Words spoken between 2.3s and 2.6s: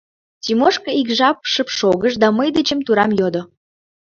мый